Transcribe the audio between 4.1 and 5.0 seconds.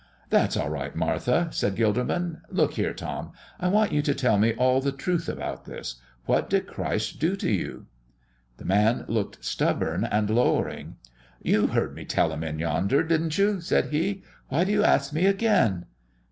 tell me all the